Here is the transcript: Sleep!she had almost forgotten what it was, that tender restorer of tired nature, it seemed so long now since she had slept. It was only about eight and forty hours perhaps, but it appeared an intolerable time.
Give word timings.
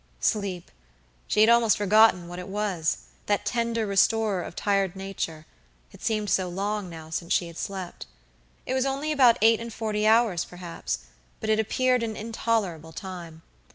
Sleep!she 0.19 1.41
had 1.41 1.49
almost 1.51 1.77
forgotten 1.77 2.27
what 2.27 2.39
it 2.39 2.47
was, 2.47 3.03
that 3.27 3.45
tender 3.45 3.85
restorer 3.85 4.41
of 4.41 4.55
tired 4.55 4.95
nature, 4.95 5.45
it 5.91 6.01
seemed 6.01 6.31
so 6.31 6.49
long 6.49 6.89
now 6.89 7.11
since 7.11 7.31
she 7.31 7.45
had 7.45 7.55
slept. 7.59 8.07
It 8.65 8.73
was 8.73 8.83
only 8.87 9.11
about 9.11 9.37
eight 9.43 9.59
and 9.59 9.71
forty 9.71 10.07
hours 10.07 10.43
perhaps, 10.43 11.01
but 11.39 11.51
it 11.51 11.59
appeared 11.59 12.01
an 12.01 12.15
intolerable 12.15 12.93
time. 12.93 13.43